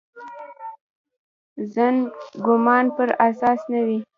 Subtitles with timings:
[1.73, 1.95] ظن
[2.45, 3.97] ګومان پر اساس نه وي.